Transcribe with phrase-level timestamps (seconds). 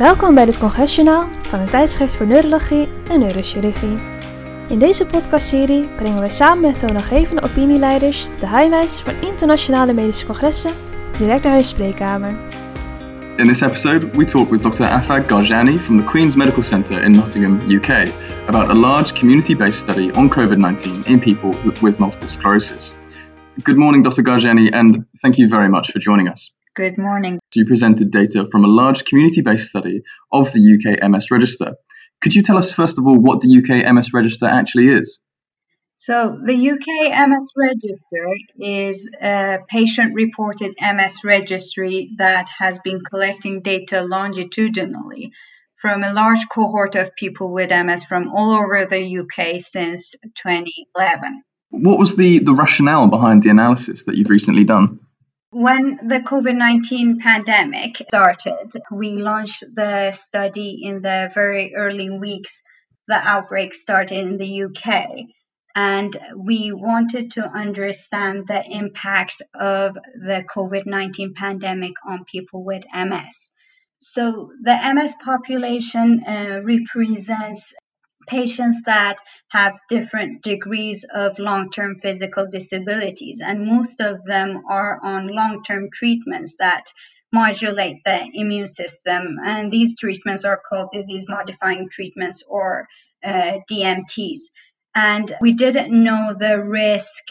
[0.00, 3.98] Welkom bij dit congresjournaal van het tijdschrift voor neurologie en neurochirurgie.
[4.68, 10.70] In deze podcastserie brengen wij samen met toonaangevende opinieleiders de highlights van internationale medische congressen
[11.18, 12.36] direct naar hun spreekkamer.
[13.36, 14.84] In this episode, we talk with Dr.
[14.84, 18.12] Afag Garjani from the Queen's Medical Centre in Nottingham, UK,
[18.46, 22.94] about a large community based study on COVID 19 in people with multiple sclerosis.
[23.62, 24.22] Good morning, Dr.
[24.22, 26.59] Garjani, and thank you very much for joining us.
[26.76, 27.40] Good morning.
[27.52, 30.02] You presented data from a large community based study
[30.32, 31.74] of the UK MS Register.
[32.22, 35.20] Could you tell us, first of all, what the UK MS Register actually is?
[35.96, 38.26] So, the UK MS Register
[38.58, 45.32] is a patient reported MS registry that has been collecting data longitudinally
[45.76, 51.42] from a large cohort of people with MS from all over the UK since 2011.
[51.70, 55.00] What was the, the rationale behind the analysis that you've recently done?
[55.52, 62.52] When the COVID 19 pandemic started, we launched the study in the very early weeks
[63.08, 65.26] the outbreak started in the UK.
[65.74, 72.84] And we wanted to understand the impact of the COVID 19 pandemic on people with
[72.94, 73.50] MS.
[73.98, 77.72] So, the MS population uh, represents
[78.30, 79.16] patients that
[79.48, 85.62] have different degrees of long term physical disabilities, and most of them are on long
[85.64, 86.84] term treatments that
[87.32, 89.36] modulate the immune system.
[89.44, 92.86] And these treatments are called disease modifying treatments or
[93.24, 94.40] uh, DMTs.
[94.94, 97.22] And we didn't know the risk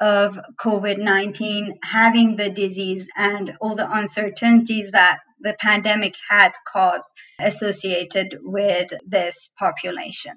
[0.00, 7.08] of COVID 19 having the disease and all the uncertainties that the pandemic had caused
[7.40, 10.34] associated with this population.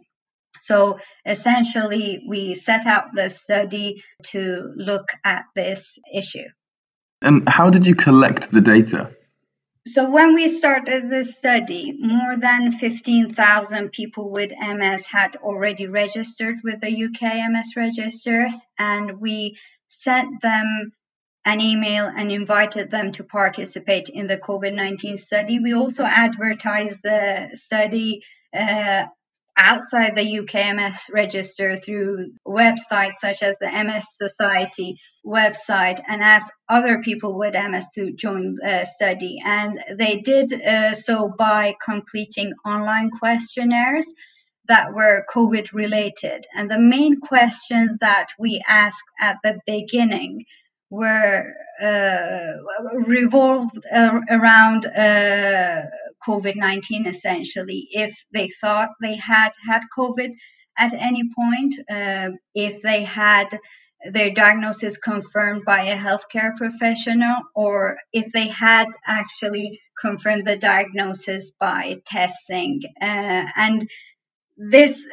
[0.60, 6.48] So essentially, we set out the study to look at this issue.
[7.22, 9.12] And how did you collect the data?
[9.86, 16.60] So when we started the study, more than 15,000 people with MS had already registered
[16.64, 18.48] with the UK MS register,
[18.80, 20.94] and we sent them
[21.46, 25.60] an email and invited them to participate in the COVID 19 study.
[25.60, 28.24] We also advertised the study
[28.56, 29.06] uh,
[29.58, 36.52] outside the UK MS register through websites such as the MS Society website and asked
[36.70, 39.40] other people with MS to join the study.
[39.44, 44.12] And they did uh, so by completing online questionnaires
[44.68, 46.46] that were COVID related.
[46.56, 50.46] And the main questions that we asked at the beginning
[50.94, 52.54] were uh,
[53.08, 55.82] revolved around uh,
[56.28, 57.88] COVID 19 essentially.
[57.92, 60.30] If they thought they had had COVID
[60.78, 63.48] at any point, uh, if they had
[64.12, 71.52] their diagnosis confirmed by a healthcare professional, or if they had actually confirmed the diagnosis
[71.60, 72.82] by testing.
[73.02, 73.90] Uh, and
[74.58, 75.08] this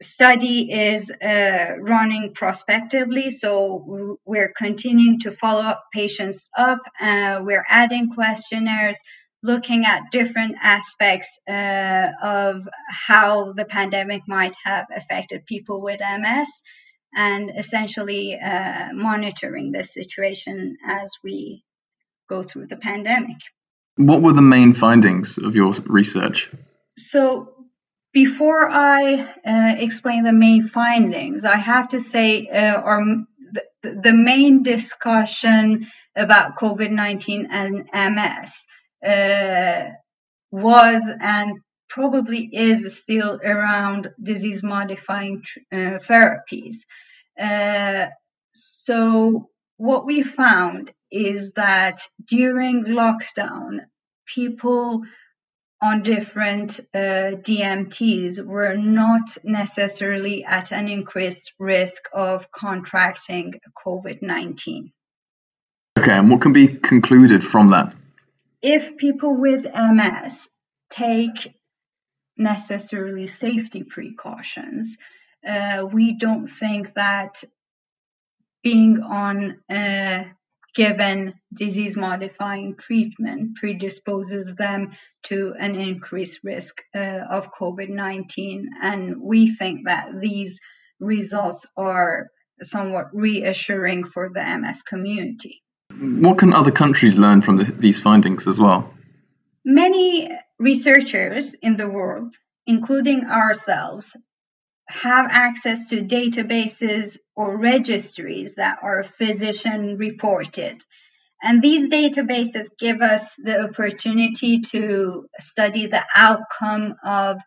[0.00, 6.80] study is uh, running prospectively, so we're continuing to follow up patients up.
[7.00, 8.98] Uh, we're adding questionnaires,
[9.42, 16.62] looking at different aspects uh, of how the pandemic might have affected people with MS,
[17.16, 21.64] and essentially uh, monitoring the situation as we
[22.28, 23.38] go through the pandemic.
[23.96, 26.50] What were the main findings of your research?
[26.96, 27.54] So,
[28.24, 29.00] before I
[29.46, 32.82] uh, explain the main findings, I have to say, uh,
[33.52, 33.62] the,
[34.06, 35.86] the, main discussion
[36.16, 38.50] about COVID 19 and MS
[39.06, 39.90] uh,
[40.50, 46.78] was and probably is still around disease modifying uh, therapies.
[47.40, 48.06] Uh,
[48.50, 53.82] so, what we found is that during lockdown,
[54.26, 55.04] people
[55.80, 63.54] on different uh, DMTs were not necessarily at an increased risk of contracting
[63.86, 64.92] COVID 19.
[65.98, 67.94] Okay, and what can be concluded from that?
[68.62, 70.48] If people with MS
[70.90, 71.54] take
[72.36, 74.96] necessarily safety precautions,
[75.46, 77.42] uh, we don't think that
[78.62, 80.26] being on a
[80.74, 84.92] given disease modifying treatment predisposes them
[85.24, 88.70] to an increased risk uh, of COVID 19.
[88.82, 90.58] And we think that these
[91.00, 92.28] results are
[92.62, 95.62] somewhat reassuring for the MS community.
[95.98, 98.92] What can other countries learn from the, these findings as well?
[99.64, 102.34] Many researchers in the world,
[102.66, 104.16] including ourselves,
[104.88, 110.82] have access to databases or registries that are physician reported.
[111.42, 117.40] And these databases give us the opportunity to study the outcome of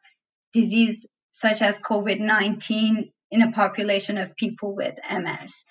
[0.54, 5.64] disease such as COVID 19 in a population of people with MS.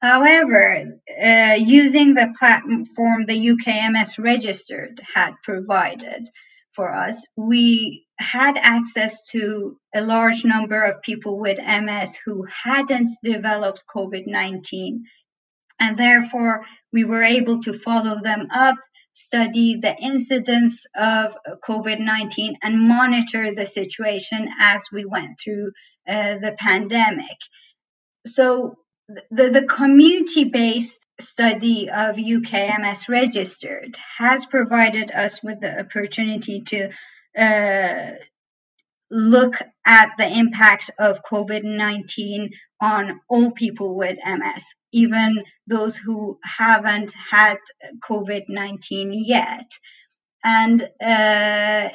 [0.00, 0.84] However,
[1.22, 6.24] uh, using the platform the UKMS registered had provided
[6.72, 13.10] for us, we had access to a large number of people with MS who hadn't
[13.22, 15.04] developed COVID 19.
[15.80, 18.76] And therefore, we were able to follow them up,
[19.12, 21.36] study the incidence of
[21.68, 25.72] COVID 19, and monitor the situation as we went through
[26.08, 27.38] uh, the pandemic.
[28.26, 28.74] So,
[29.30, 36.90] the, the community based study of UKMS registered has provided us with the opportunity to
[37.38, 38.16] uh,
[39.10, 39.54] look
[39.86, 42.50] at the impact of COVID 19
[42.80, 47.58] on all people with MS, even those who haven't had
[48.08, 49.70] COVID 19 yet.
[50.44, 51.88] And uh,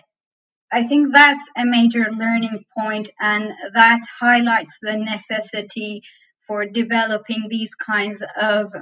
[0.71, 6.01] I think that's a major learning point, and that highlights the necessity
[6.47, 8.73] for developing these kinds of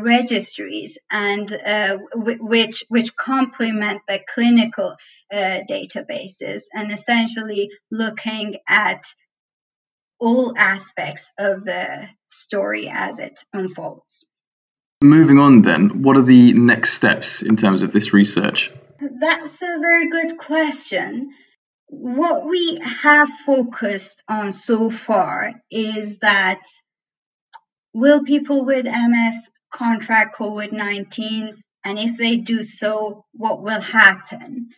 [0.00, 4.96] registries and uh, w- which which complement the clinical
[5.32, 9.02] uh, databases and essentially looking at
[10.18, 14.24] all aspects of the story as it unfolds.
[15.02, 18.70] Moving on, then, what are the next steps in terms of this research?
[19.00, 21.32] That's a very good question.
[21.88, 26.62] What we have focused on so far is that
[27.92, 31.62] will people with MS contract COVID 19?
[31.84, 34.68] And if they do so, what will happen?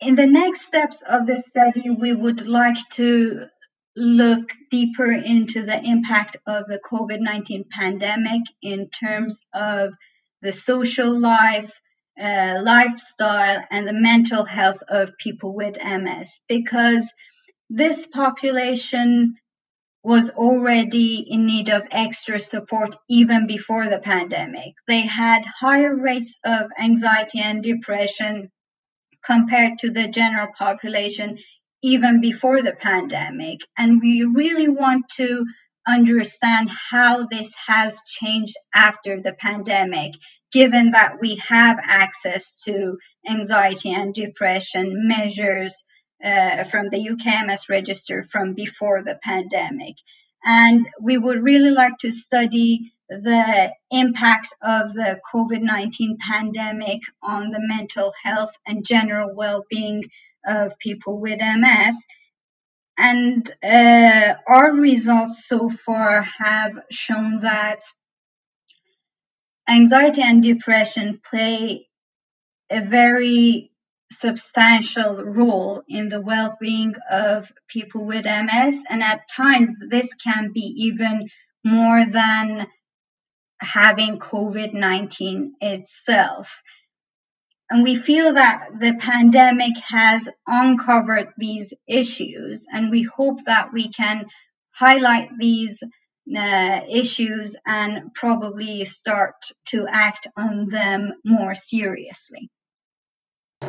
[0.00, 3.46] In the next steps of the study, we would like to
[3.96, 9.94] look deeper into the impact of the COVID 19 pandemic in terms of
[10.42, 11.72] the social life,
[12.20, 17.08] uh, lifestyle, and the mental health of people with MS because
[17.70, 19.36] this population
[20.04, 24.74] was already in need of extra support even before the pandemic.
[24.86, 28.50] They had higher rates of anxiety and depression
[29.24, 31.38] compared to the general population
[31.82, 33.60] even before the pandemic.
[33.78, 35.46] And we really want to
[35.86, 40.12] understand how this has changed after the pandemic,
[40.52, 42.98] given that we have access to
[43.28, 45.84] anxiety and depression measures
[46.22, 49.96] uh, from the UKMS register from before the pandemic.
[50.44, 57.50] And we would really like to study the impact of the COVID 19 pandemic on
[57.50, 60.04] the mental health and general well being
[60.46, 62.06] of people with MS.
[62.96, 67.80] And uh, our results so far have shown that
[69.68, 71.88] anxiety and depression play
[72.70, 73.70] a very
[74.14, 78.84] substantial role in the well being of people with MS.
[78.88, 81.28] And at times, this can be even
[81.64, 82.66] more than
[83.60, 86.62] having COVID 19 itself.
[87.70, 93.88] And we feel that the pandemic has uncovered these issues, and we hope that we
[93.88, 94.26] can
[94.70, 95.82] highlight these
[96.36, 99.34] uh, issues and probably start
[99.66, 102.50] to act on them more seriously.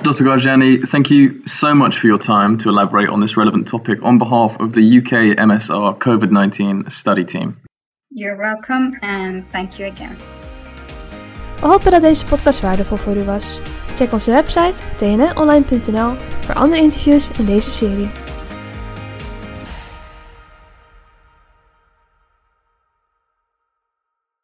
[0.03, 0.23] Dr.
[0.23, 4.17] Garjani, thank you so much for your time to elaborate on this relevant topic on
[4.17, 7.57] behalf of the UK MSR COVID 19 study team.
[8.09, 10.17] You're welcome and thank you again.
[11.61, 13.59] We hopen dat deze podcast waardevol voor u was.
[13.95, 18.24] Check onze website tnonline.nl voor andere interviews in deze serie.